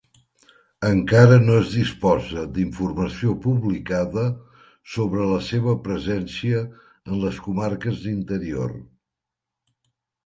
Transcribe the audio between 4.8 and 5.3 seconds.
sobre